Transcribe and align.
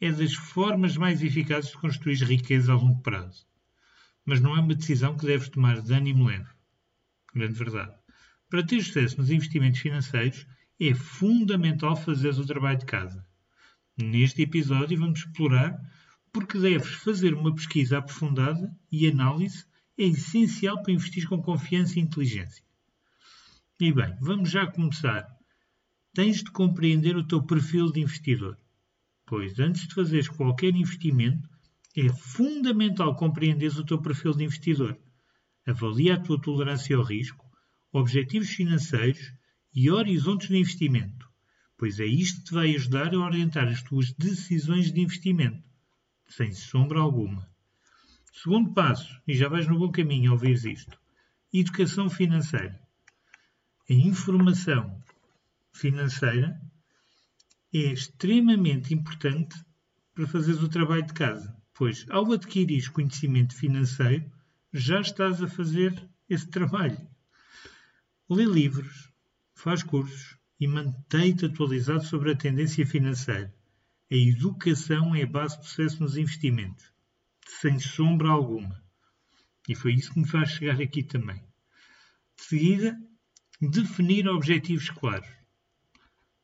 é 0.00 0.10
das 0.10 0.32
formas 0.32 0.96
mais 0.96 1.22
eficazes 1.22 1.70
de 1.70 1.76
construir 1.76 2.16
riqueza 2.22 2.72
a 2.72 2.76
longo 2.76 3.02
prazo. 3.02 3.46
Mas 4.24 4.40
não 4.40 4.56
é 4.56 4.60
uma 4.60 4.74
decisão 4.74 5.16
que 5.16 5.26
deves 5.26 5.50
tomar 5.50 5.82
de 5.82 5.92
ânimo 5.92 6.26
leve. 6.26 6.48
Grande 7.34 7.52
verdade. 7.52 7.94
Para 8.48 8.64
ter 8.64 8.82
sucesso 8.82 9.18
nos 9.18 9.30
investimentos 9.30 9.80
financeiros, 9.80 10.46
é 10.80 10.94
fundamental 10.94 11.94
fazeres 11.94 12.38
o 12.38 12.46
trabalho 12.46 12.78
de 12.78 12.86
casa. 12.86 13.26
Neste 13.98 14.42
episódio 14.42 14.98
vamos 14.98 15.20
explorar 15.20 15.78
porque 16.32 16.58
deves 16.58 16.94
fazer 16.94 17.34
uma 17.34 17.54
pesquisa 17.54 17.98
aprofundada 17.98 18.74
e 18.90 19.06
análise 19.06 19.66
é 19.98 20.04
essencial 20.04 20.82
para 20.82 20.92
investir 20.92 21.28
com 21.28 21.42
confiança 21.42 21.98
e 21.98 22.02
inteligência. 22.02 22.64
E 23.78 23.92
bem, 23.92 24.16
vamos 24.20 24.50
já 24.50 24.66
começar. 24.66 25.26
Tens 26.14 26.42
de 26.42 26.50
compreender 26.50 27.16
o 27.16 27.26
teu 27.26 27.42
perfil 27.42 27.92
de 27.92 28.00
investidor 28.00 28.56
pois 29.30 29.60
antes 29.60 29.86
de 29.86 29.94
fazeres 29.94 30.28
qualquer 30.28 30.74
investimento, 30.74 31.48
é 31.96 32.08
fundamental 32.08 33.14
compreenderes 33.14 33.78
o 33.78 33.84
teu 33.84 34.02
perfil 34.02 34.34
de 34.34 34.42
investidor. 34.42 34.98
Avalia 35.64 36.14
a 36.14 36.20
tua 36.20 36.40
tolerância 36.40 36.96
ao 36.96 37.04
risco, 37.04 37.48
objetivos 37.92 38.48
financeiros 38.48 39.32
e 39.72 39.88
horizontes 39.88 40.48
de 40.48 40.56
investimento, 40.56 41.30
pois 41.78 42.00
é 42.00 42.06
isto 42.06 42.38
que 42.40 42.46
te 42.46 42.54
vai 42.54 42.74
ajudar 42.74 43.14
a 43.14 43.20
orientar 43.20 43.68
as 43.68 43.80
tuas 43.84 44.12
decisões 44.14 44.90
de 44.92 45.00
investimento, 45.00 45.62
sem 46.26 46.52
sombra 46.52 46.98
alguma. 46.98 47.48
Segundo 48.32 48.74
passo, 48.74 49.16
e 49.28 49.36
já 49.36 49.48
vais 49.48 49.68
no 49.68 49.78
bom 49.78 49.92
caminho 49.92 50.32
ao 50.32 50.36
ouvir 50.36 50.56
isto, 50.56 50.98
educação 51.52 52.10
financeira. 52.10 52.80
A 53.88 53.92
informação 53.92 55.00
financeira 55.72 56.60
é 57.78 57.92
extremamente 57.92 58.92
importante 58.92 59.56
para 60.14 60.26
fazeres 60.26 60.62
o 60.62 60.68
trabalho 60.68 61.06
de 61.06 61.12
casa, 61.12 61.56
pois 61.72 62.04
ao 62.10 62.32
adquirir 62.32 62.90
conhecimento 62.90 63.54
financeiro 63.54 64.30
já 64.72 65.00
estás 65.00 65.42
a 65.42 65.48
fazer 65.48 66.08
esse 66.28 66.48
trabalho. 66.48 66.98
Lê 68.28 68.44
livros, 68.44 69.10
faz 69.54 69.82
cursos 69.82 70.36
e 70.58 70.66
mantém-te 70.66 71.46
atualizado 71.46 72.04
sobre 72.04 72.32
a 72.32 72.36
tendência 72.36 72.86
financeira. 72.86 73.54
A 74.10 74.14
educação 74.14 75.14
é 75.14 75.22
a 75.22 75.26
base 75.26 75.58
de 75.58 75.66
sucesso 75.66 76.02
nos 76.02 76.16
investimentos, 76.16 76.92
sem 77.60 77.78
sombra 77.78 78.28
alguma. 78.28 78.82
E 79.68 79.74
foi 79.74 79.94
isso 79.94 80.12
que 80.12 80.20
me 80.20 80.28
faz 80.28 80.50
chegar 80.50 80.80
aqui 80.80 81.02
também. 81.02 81.42
De 82.36 82.44
seguida, 82.44 83.00
definir 83.60 84.28
objetivos 84.28 84.90
claros. 84.90 85.39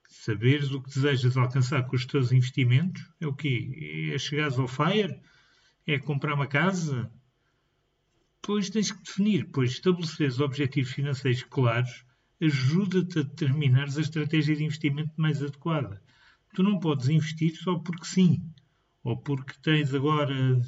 Saberes 0.08 0.70
o 0.72 0.80
que 0.80 0.90
desejas 0.90 1.36
alcançar 1.36 1.86
com 1.86 1.96
os 1.96 2.06
teus 2.06 2.32
investimentos 2.32 3.02
é 3.20 3.26
o 3.26 3.34
quê? 3.34 4.10
É 4.14 4.18
chegares 4.18 4.58
ao 4.58 4.68
FIRE? 4.68 5.20
É 5.86 5.98
comprar 5.98 6.34
uma 6.34 6.46
casa? 6.46 7.10
Pois 8.42 8.70
tens 8.70 8.92
que 8.92 9.02
definir, 9.02 9.50
pois 9.52 9.72
estabeleceres 9.72 10.40
objetivos 10.40 10.92
financeiros 10.92 11.42
claros 11.44 12.04
ajuda-te 12.40 13.18
a 13.18 13.22
determinar 13.22 13.84
a 13.84 14.00
estratégia 14.00 14.54
de 14.54 14.64
investimento 14.64 15.12
mais 15.16 15.42
adequada. 15.42 16.02
Tu 16.54 16.62
não 16.62 16.78
podes 16.78 17.08
investir 17.08 17.56
só 17.56 17.78
porque 17.78 18.06
sim, 18.06 18.42
ou 19.02 19.16
porque 19.16 19.54
tens 19.62 19.94
agora 19.94 20.60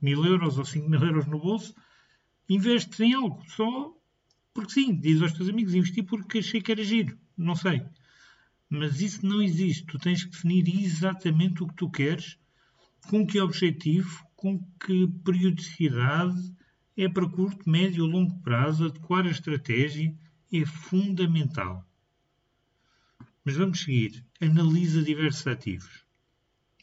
mil 0.00 0.24
euros 0.24 0.58
ou 0.58 0.64
cinco 0.64 0.88
mil 0.88 1.02
euros 1.02 1.26
no 1.26 1.38
bolso, 1.38 1.74
investes 2.48 3.00
em 3.00 3.14
algo 3.14 3.42
só 3.48 3.94
porque 4.52 4.72
sim. 4.72 4.94
Diz 4.94 5.20
aos 5.20 5.32
teus 5.32 5.48
amigos, 5.48 5.74
investi 5.74 6.02
porque 6.02 6.38
achei 6.38 6.60
que 6.60 6.72
era 6.72 6.82
giro. 6.82 7.18
Não 7.36 7.54
sei. 7.54 7.82
Mas 8.68 9.00
isso 9.00 9.24
não 9.24 9.40
existe. 9.40 9.86
Tu 9.86 9.98
tens 9.98 10.24
que 10.24 10.30
definir 10.30 10.68
exatamente 10.68 11.62
o 11.62 11.68
que 11.68 11.76
tu 11.76 11.90
queres, 11.90 12.38
com 13.08 13.26
que 13.26 13.40
objetivo, 13.40 14.26
com 14.34 14.58
que 14.84 15.06
periodicidade, 15.24 16.54
é 16.96 17.08
para 17.08 17.28
curto, 17.28 17.68
médio 17.68 18.04
ou 18.04 18.10
longo 18.10 18.40
prazo, 18.40 18.86
adequar 18.86 19.26
a 19.26 19.30
estratégia 19.30 20.14
é 20.52 20.64
fundamental. 20.64 21.86
Mas 23.44 23.56
vamos 23.56 23.80
seguir. 23.80 24.24
Analisa 24.40 25.02
diversos 25.02 25.46
ativos. 25.46 26.04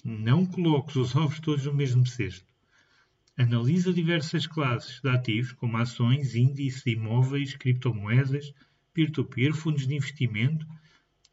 Não 0.04 0.46
coloques 0.46 0.96
os 0.96 1.16
ovos 1.16 1.40
todos 1.40 1.66
no 1.66 1.74
mesmo 1.74 2.06
cesto. 2.06 2.46
Analisa 3.36 3.92
diversas 3.92 4.46
classes 4.46 5.02
de 5.02 5.10
ativos, 5.10 5.52
como 5.54 5.78
ações, 5.78 6.36
índices, 6.36 6.86
imóveis, 6.86 7.56
criptomoedas, 7.56 8.54
peer-to-peer, 8.94 9.52
-peer, 9.52 9.56
fundos 9.56 9.88
de 9.88 9.96
investimento 9.96 10.68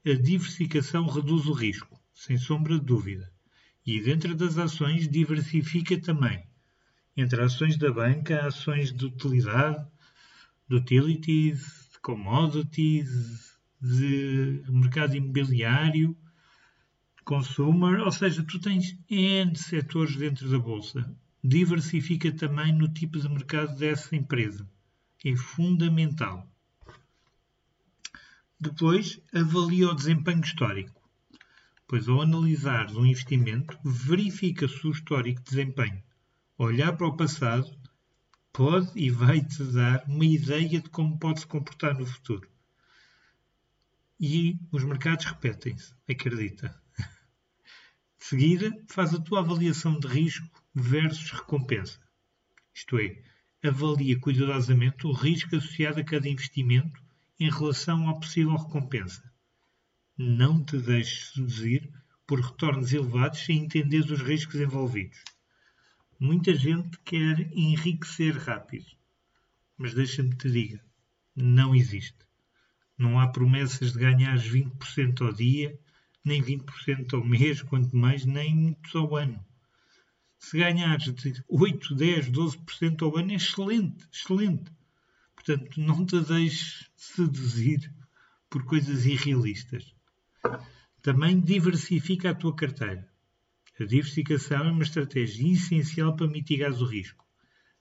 a 0.04 0.14
diversificação 0.14 1.06
reduz 1.06 1.46
o 1.46 1.52
risco, 1.52 2.00
sem 2.14 2.38
sombra 2.38 2.78
de 2.78 2.84
dúvida. 2.84 3.30
E 3.84 4.00
dentro 4.00 4.34
das 4.34 4.56
ações, 4.56 5.08
diversifica 5.08 6.00
também. 6.00 6.46
Entre 7.16 7.42
ações 7.42 7.76
da 7.76 7.92
banca, 7.92 8.46
ações 8.46 8.92
de 8.92 9.06
utilidade, 9.06 9.86
de 10.68 10.76
utilities, 10.76 11.88
de 11.92 11.98
commodities, 12.00 13.58
de 13.80 14.62
mercado 14.68 15.16
imobiliário, 15.16 16.16
consumer, 17.24 18.00
ou 18.00 18.10
seja, 18.10 18.42
tu 18.42 18.58
tens 18.58 18.98
N 19.08 19.54
setores 19.54 20.16
dentro 20.16 20.50
da 20.50 20.58
bolsa. 20.58 21.14
Diversifica 21.44 22.32
também 22.32 22.72
no 22.72 22.88
tipo 22.88 23.18
de 23.18 23.28
mercado 23.28 23.76
dessa 23.76 24.16
empresa. 24.16 24.68
É 25.24 25.36
fundamental. 25.36 26.49
Depois, 28.62 29.18
avalia 29.32 29.88
o 29.88 29.94
desempenho 29.94 30.42
histórico, 30.42 31.00
pois 31.88 32.06
ao 32.06 32.20
analisar 32.20 32.90
um 32.90 33.06
investimento, 33.06 33.78
verifica-se 33.82 34.86
o 34.86 34.90
histórico 34.90 35.40
de 35.40 35.48
desempenho. 35.48 36.02
Olhar 36.58 36.94
para 36.94 37.06
o 37.06 37.16
passado 37.16 37.74
pode 38.52 38.92
e 38.94 39.08
vai-te 39.08 39.64
dar 39.64 40.04
uma 40.06 40.26
ideia 40.26 40.78
de 40.78 40.90
como 40.90 41.18
pode 41.18 41.40
se 41.40 41.46
comportar 41.46 41.98
no 41.98 42.04
futuro. 42.04 42.46
E 44.20 44.58
os 44.70 44.84
mercados 44.84 45.24
repetem-se, 45.24 45.94
acredita. 46.06 46.78
De 48.18 48.26
seguida, 48.26 48.70
faz 48.88 49.14
a 49.14 49.20
tua 49.22 49.40
avaliação 49.40 49.98
de 49.98 50.06
risco 50.06 50.62
versus 50.74 51.30
recompensa. 51.30 51.98
Isto 52.74 52.98
é, 52.98 53.22
avalia 53.64 54.20
cuidadosamente 54.20 55.06
o 55.06 55.12
risco 55.12 55.56
associado 55.56 56.00
a 56.00 56.04
cada 56.04 56.28
investimento 56.28 57.02
em 57.40 57.50
relação 57.50 58.06
à 58.06 58.14
possível 58.20 58.54
recompensa. 58.54 59.32
Não 60.16 60.62
te 60.62 60.76
deixes 60.76 61.30
seduzir 61.30 61.90
por 62.26 62.38
retornos 62.38 62.92
elevados 62.92 63.40
sem 63.40 63.64
entender 63.64 64.00
os 64.00 64.20
riscos 64.20 64.60
envolvidos. 64.60 65.18
Muita 66.18 66.54
gente 66.54 66.98
quer 66.98 67.50
enriquecer 67.56 68.36
rápido, 68.36 68.84
mas 69.78 69.94
deixa-me 69.94 70.36
te 70.36 70.50
diga, 70.50 70.84
não 71.34 71.74
existe. 71.74 72.18
Não 72.98 73.18
há 73.18 73.26
promessas 73.28 73.94
de 73.94 73.98
ganhares 73.98 74.44
20% 74.44 75.22
ao 75.22 75.32
dia, 75.32 75.80
nem 76.22 76.42
20% 76.42 77.14
ao 77.14 77.24
mês, 77.24 77.62
quanto 77.62 77.96
mais, 77.96 78.26
nem 78.26 78.54
muito 78.54 78.98
ao 78.98 79.16
ano. 79.16 79.42
Se 80.38 80.58
ganhares 80.58 81.14
de 81.14 81.42
8, 81.48 81.94
10, 81.94 82.30
12% 82.30 83.02
ao 83.02 83.16
ano 83.16 83.32
é 83.32 83.36
excelente, 83.36 84.06
excelente. 84.12 84.70
Portanto, 85.42 85.80
não 85.80 86.04
te 86.04 86.20
deixes 86.20 86.90
seduzir 86.94 87.90
por 88.50 88.62
coisas 88.64 89.06
irrealistas. 89.06 89.94
Também 91.00 91.40
diversifica 91.40 92.30
a 92.30 92.34
tua 92.34 92.54
carteira. 92.54 93.08
A 93.80 93.84
diversificação 93.84 94.66
é 94.66 94.70
uma 94.70 94.82
estratégia 94.82 95.50
essencial 95.50 96.14
para 96.14 96.28
mitigar 96.28 96.70
o 96.72 96.84
risco. 96.84 97.24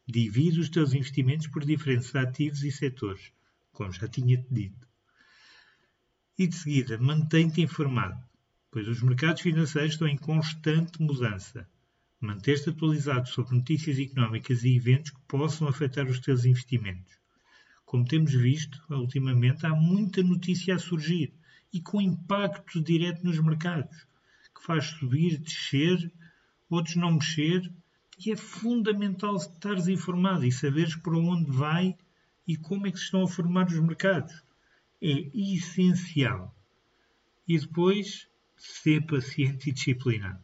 Divide 0.08 0.62
os 0.62 0.70
teus 0.70 0.94
investimentos 0.94 1.48
por 1.48 1.66
diferentes 1.66 2.16
ativos 2.16 2.64
e 2.64 2.72
setores, 2.72 3.34
como 3.74 3.92
já 3.92 4.08
tinha-te 4.08 4.48
dito. 4.50 4.88
E 6.38 6.48
de 6.48 6.56
seguida, 6.56 6.98
mantém-te 6.98 7.60
informado, 7.60 8.24
pois 8.72 8.88
os 8.88 9.02
mercados 9.02 9.42
financeiros 9.42 9.96
estão 9.96 10.08
em 10.08 10.18
constante 10.18 11.02
mudança. 11.02 11.70
Manter-te 12.22 12.70
atualizado 12.70 13.28
sobre 13.28 13.58
notícias 13.58 14.00
económicas 14.00 14.64
e 14.64 14.78
eventos 14.78 15.12
que 15.12 15.20
possam 15.28 15.68
afetar 15.68 16.08
os 16.08 16.22
teus 16.22 16.46
investimentos. 16.46 17.20
Como 17.90 18.06
temos 18.06 18.32
visto, 18.32 18.80
ultimamente 18.88 19.66
há 19.66 19.72
muita 19.72 20.22
notícia 20.22 20.76
a 20.76 20.78
surgir 20.78 21.34
e 21.74 21.82
com 21.82 22.00
impacto 22.00 22.80
direto 22.80 23.24
nos 23.24 23.40
mercados, 23.40 24.06
que 24.56 24.64
faz 24.64 24.86
subir, 24.86 25.40
descer, 25.40 26.14
outros 26.70 26.96
não 26.96 27.14
mexer. 27.14 27.74
E 28.24 28.32
é 28.32 28.36
fundamental 28.36 29.36
estares 29.38 29.88
informado 29.88 30.46
e 30.46 30.52
saberes 30.52 30.96
para 30.98 31.18
onde 31.18 31.50
vai 31.50 31.98
e 32.48 32.56
como 32.56 32.86
é 32.86 32.92
que 32.92 33.00
se 33.00 33.06
estão 33.06 33.24
a 33.24 33.28
formar 33.28 33.66
os 33.66 33.80
mercados. 33.80 34.40
É 35.02 35.32
essencial. 35.34 36.56
E 37.48 37.58
depois, 37.58 38.30
ser 38.56 39.04
paciente 39.08 39.72
e 39.72 39.74
disciplinado. 39.74 40.44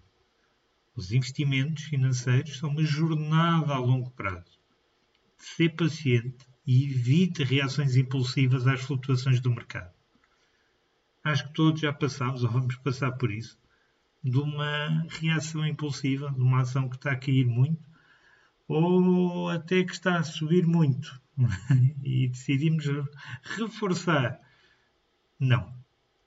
Os 0.96 1.12
investimentos 1.12 1.84
financeiros 1.84 2.58
são 2.58 2.72
uma 2.72 2.84
jornada 2.84 3.76
a 3.76 3.78
longo 3.78 4.10
prazo. 4.10 4.60
Ser 5.38 5.76
paciente 5.76 6.55
e 6.66 6.86
evite 6.86 7.44
reações 7.44 7.96
impulsivas 7.96 8.68
às 8.68 8.82
flutuações 8.82 9.40
do 9.40 9.52
mercado. 9.52 9.94
Acho 11.24 11.48
que 11.48 11.54
todos 11.54 11.82
já 11.82 11.92
passámos 11.92 12.44
ou 12.44 12.50
vamos 12.50 12.76
passar 12.78 13.12
por 13.14 13.32
isso 13.32 13.58
de 14.24 14.40
uma 14.40 15.06
reação 15.08 15.66
impulsiva, 15.66 16.32
de 16.32 16.42
uma 16.42 16.62
ação 16.62 16.90
que 16.90 16.96
está 16.96 17.12
a 17.12 17.16
cair 17.16 17.46
muito 17.46 17.88
ou 18.68 19.50
até 19.50 19.84
que 19.84 19.92
está 19.92 20.18
a 20.18 20.24
subir 20.24 20.66
muito 20.66 21.22
e 22.04 22.28
decidimos 22.28 22.86
reforçar. 23.44 24.40
Não. 25.40 25.74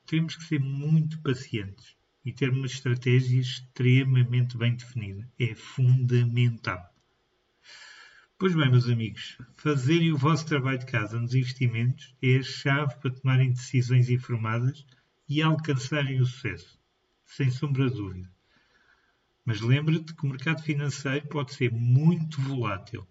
Temos 0.06 0.36
que 0.36 0.44
ser 0.44 0.60
muito 0.60 1.20
pacientes 1.20 1.96
e 2.24 2.32
ter 2.32 2.50
uma 2.50 2.66
estratégia 2.66 3.40
extremamente 3.40 4.56
bem 4.56 4.74
definida. 4.74 5.28
É 5.38 5.54
fundamental. 5.54 6.94
Pois 8.40 8.54
bem, 8.54 8.70
meus 8.70 8.88
amigos, 8.88 9.36
fazerem 9.56 10.12
o 10.12 10.16
vosso 10.16 10.46
trabalho 10.46 10.78
de 10.78 10.86
casa 10.86 11.18
nos 11.18 11.34
investimentos 11.34 12.14
é 12.22 12.36
a 12.36 12.42
chave 12.44 12.94
para 13.00 13.10
tomarem 13.10 13.50
decisões 13.50 14.08
informadas 14.08 14.86
e 15.28 15.42
alcançarem 15.42 16.20
o 16.20 16.24
sucesso, 16.24 16.78
sem 17.24 17.50
sombra 17.50 17.90
de 17.90 17.96
dúvida. 17.96 18.30
Mas 19.44 19.60
lembre-te 19.60 20.14
que 20.14 20.24
o 20.24 20.28
mercado 20.28 20.62
financeiro 20.62 21.26
pode 21.26 21.52
ser 21.52 21.72
muito 21.72 22.40
volátil, 22.40 23.04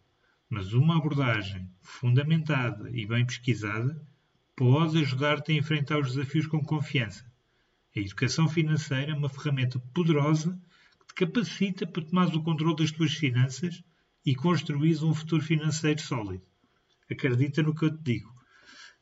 mas 0.49 0.71
uma 0.71 0.95
abordagem 0.95 1.69
fundamentada 1.81 2.89
e 2.97 3.05
bem 3.05 3.25
pesquisada 3.25 4.01
pode 4.55 4.97
ajudar-te 4.97 5.51
a 5.51 5.55
enfrentar 5.55 5.99
os 5.99 6.13
desafios 6.15 6.47
com 6.47 6.63
confiança. 6.63 7.29
A 7.93 7.99
educação 7.99 8.47
financeira 8.47 9.11
é 9.11 9.15
uma 9.15 9.27
ferramenta 9.27 9.77
poderosa 9.93 10.57
que 11.01 11.07
te 11.07 11.13
capacita 11.15 11.85
para 11.85 12.05
tomar 12.05 12.33
o 12.33 12.41
controle 12.41 12.77
das 12.77 12.93
tuas 12.93 13.11
finanças 13.13 13.83
e 14.25 14.35
construís 14.35 15.01
um 15.01 15.13
futuro 15.13 15.41
financeiro 15.41 16.01
sólido. 16.01 16.43
Acredita 17.09 17.63
no 17.63 17.73
que 17.73 17.85
eu 17.85 17.97
te 17.97 18.03
digo. 18.03 18.33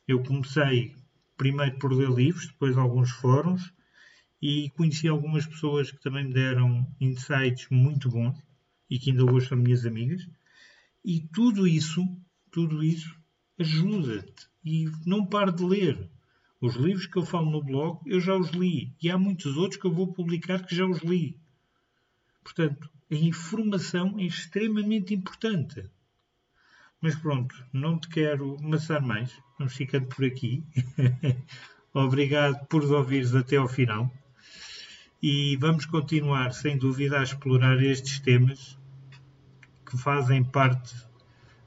Eu 0.08 0.22
comecei 0.24 0.96
primeiro 1.36 1.78
por 1.80 1.92
ler 1.92 2.10
livros, 2.10 2.48
depois 2.48 2.78
alguns 2.78 3.12
fóruns 3.12 3.74
e 4.42 4.70
conheci 4.72 5.08
algumas 5.08 5.46
pessoas 5.46 5.92
que 5.92 6.02
também 6.02 6.26
me 6.26 6.34
deram 6.34 6.88
insights 7.00 7.68
muito 7.70 8.10
bons 8.10 8.38
e 8.90 9.00
que 9.00 9.10
ainda 9.10 9.26
hoje 9.26 9.48
são 9.48 9.58
minhas 9.58 9.86
amigas. 9.86 10.28
E 11.04 11.22
tudo 11.34 11.68
isso, 11.68 12.06
tudo 12.52 12.84
isso 12.84 13.16
ajuda-te 13.58 14.48
e 14.64 14.90
não 15.06 15.26
pare 15.26 15.52
de 15.52 15.64
ler. 15.64 16.10
Os 16.62 16.76
livros 16.76 17.06
que 17.06 17.18
eu 17.18 17.26
falo 17.26 17.50
no 17.50 17.64
blog, 17.64 18.00
eu 18.06 18.20
já 18.20 18.36
os 18.36 18.50
li. 18.52 18.96
E 19.02 19.10
há 19.10 19.18
muitos 19.18 19.58
outros 19.58 19.80
que 19.80 19.86
eu 19.86 19.94
vou 19.94 20.14
publicar 20.14 20.66
que 20.66 20.76
já 20.76 20.86
os 20.86 21.00
li. 21.00 21.40
Portanto, 22.46 22.88
a 23.12 23.16
informação 23.16 24.20
é 24.20 24.24
extremamente 24.24 25.16
importante. 25.16 25.90
Mas 27.02 27.16
pronto, 27.16 27.56
não 27.74 28.00
te 28.00 28.08
quero 28.08 28.56
amassar 28.64 29.02
mais. 29.02 29.36
Vamos 29.58 29.74
ficando 29.74 30.06
por 30.06 30.24
aqui. 30.24 30.64
Obrigado 31.92 32.64
por 32.68 32.84
ouvires 32.84 33.34
até 33.34 33.58
ao 33.58 33.68
final. 33.68 34.14
E 35.22 35.58
vamos 35.58 35.88
continuar, 35.88 36.54
sem 36.54 36.78
dúvida, 36.78 37.20
a 37.20 37.24
explorar 37.24 37.82
estes 37.82 38.20
temas 38.20 38.78
que 39.84 39.98
fazem 39.98 40.44
parte 40.44 40.96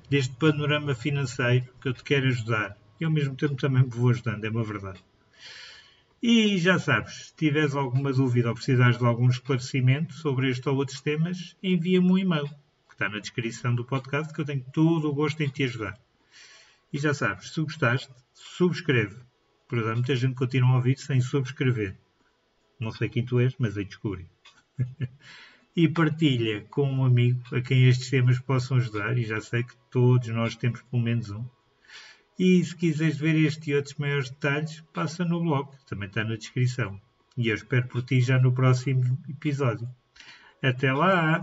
deste 0.09 0.35
panorama 0.37 0.95
financeiro 0.95 1.75
que 1.81 1.89
eu 1.89 1.93
te 1.93 2.05
quero 2.05 2.29
ajudar. 2.29 2.79
E 3.01 3.05
ao 3.05 3.11
mesmo 3.11 3.35
tempo 3.35 3.57
também 3.57 3.83
me 3.83 3.91
vou 3.91 4.11
ajudando, 4.11 4.45
é 4.45 4.49
uma 4.49 4.63
verdade. 4.63 5.03
E 6.21 6.59
já 6.59 6.81
sabes, 6.81 7.27
se 7.27 7.35
tiveres 7.37 7.77
alguma 7.77 8.13
dúvida 8.13 8.49
ou 8.49 8.55
precisares 8.55 8.99
de 8.99 9.05
algum 9.05 9.29
esclarecimento 9.29 10.15
sobre 10.15 10.51
este 10.51 10.69
ou 10.69 10.75
outros 10.75 11.01
temas, 11.01 11.57
envia-me 11.63 12.11
um 12.11 12.19
e-mail, 12.19 12.49
que 12.89 12.95
está 12.95 13.09
na 13.09 13.21
descrição 13.21 13.73
do 13.73 13.85
podcast, 13.85 14.35
que 14.35 14.41
eu 14.41 14.45
tenho 14.45 14.65
todo 14.73 15.09
o 15.09 15.15
gosto 15.15 15.41
em 15.45 15.49
te 15.49 15.63
ajudar. 15.63 15.97
E 16.93 16.99
já 16.99 17.15
sabes, 17.15 17.53
se 17.53 17.61
gostaste, 17.61 18.13
subscreve. 18.35 19.17
Por 19.69 19.79
exemplo, 19.79 19.99
muita 19.99 20.17
gente 20.17 20.35
continua 20.35 20.71
a 20.71 20.77
ouvir 20.77 20.99
sem 20.99 21.21
subscrever. 21.21 21.97
Não 22.81 22.91
sei 22.91 23.09
quem 23.09 23.25
tu 23.25 23.39
és, 23.39 23.55
mas 23.57 23.79
aí 23.79 23.85
descobri. 23.85 24.27
e 25.77 25.89
partilha 25.89 26.63
com 26.63 26.91
um 26.91 27.05
amigo 27.05 27.41
a 27.55 27.61
quem 27.61 27.89
estes 27.89 28.11
temas 28.11 28.41
possam 28.41 28.79
ajudar, 28.79 29.17
e 29.17 29.23
já 29.23 29.41
sei 29.41 29.63
que 29.63 29.77
todos 29.89 30.27
nós 30.31 30.57
temos 30.57 30.83
pelo 30.83 31.01
menos 31.01 31.31
um 31.31 31.45
e 32.39 32.65
se 32.65 32.77
quiseres 32.77 33.19
ver 33.19 33.35
este 33.35 33.71
e 33.71 33.75
outros 33.75 33.97
maiores 33.97 34.31
detalhes, 34.31 34.83
passa 34.93 35.25
no 35.25 35.41
blog, 35.41 35.71
também 35.87 36.09
está 36.09 36.23
na 36.23 36.37
descrição. 36.37 37.01
E 37.37 37.49
eu 37.49 37.55
espero 37.55 37.89
por 37.89 38.03
ti 38.03 38.21
já 38.21 38.39
no 38.39 38.53
próximo 38.53 39.19
episódio. 39.29 39.89
Até 40.63 40.93
lá! 40.93 41.41